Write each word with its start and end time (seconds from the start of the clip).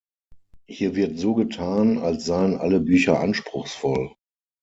Hier 0.67 0.95
wird 0.95 1.19
so 1.19 1.35
getan, 1.35 1.99
als 1.99 2.25
seien 2.25 2.57
alle 2.57 2.79
Bücher 2.79 3.19
anspruchsvoll. 3.19 4.15